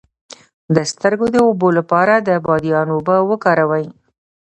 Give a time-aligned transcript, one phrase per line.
[0.75, 3.85] د سترګو د اوبو لپاره د بادیان اوبه وکاروئ